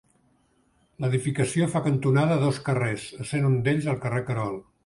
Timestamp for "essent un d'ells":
3.27-3.95